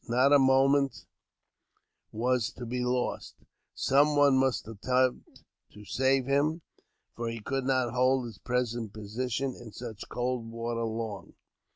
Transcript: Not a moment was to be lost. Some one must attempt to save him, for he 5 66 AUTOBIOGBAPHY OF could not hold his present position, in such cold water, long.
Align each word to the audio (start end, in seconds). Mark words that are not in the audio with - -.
Not 0.07 0.33
a 0.33 0.39
moment 0.39 1.05
was 2.11 2.51
to 2.53 2.65
be 2.65 2.83
lost. 2.83 3.35
Some 3.75 4.15
one 4.15 4.35
must 4.35 4.67
attempt 4.67 5.43
to 5.73 5.85
save 5.85 6.25
him, 6.25 6.63
for 7.15 7.29
he 7.29 7.35
5 7.37 7.37
66 7.37 7.37
AUTOBIOGBAPHY 7.37 7.37
OF 7.37 7.43
could 7.45 7.65
not 7.65 7.93
hold 7.93 8.25
his 8.25 8.37
present 8.39 8.93
position, 8.93 9.53
in 9.55 9.71
such 9.71 10.09
cold 10.09 10.49
water, 10.49 10.85
long. 10.85 11.33